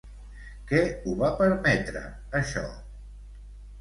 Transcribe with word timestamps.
Què 0.69 0.79
ho 0.95 1.13
va 1.21 1.29
permetre, 1.41 2.03
això? 2.41 2.65